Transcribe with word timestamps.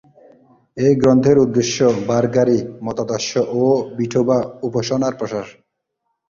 এই 0.77 0.93
গ্রন্থের 0.95 1.37
উদ্দেশ্য 1.39 1.77
বারকরী 2.09 2.57
মতাদর্শ 2.85 3.31
ও 3.59 3.63
বিঠোবা 3.97 4.37
উপাসনার 4.67 5.13
প্রসার। 5.19 5.47